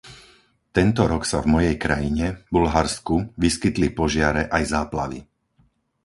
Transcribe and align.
Tento 0.77 1.01
rok 1.11 1.23
sa 1.31 1.37
v 1.45 1.51
mojej 1.53 1.75
krajine, 1.85 2.27
Bulharsku, 2.53 3.15
vyskytli 3.43 3.87
požiare 3.99 4.43
aj 4.57 4.63
záplavy. 4.73 5.19